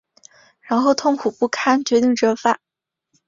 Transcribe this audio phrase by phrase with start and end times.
[0.61, 2.59] 然后痛苦不堪决定折返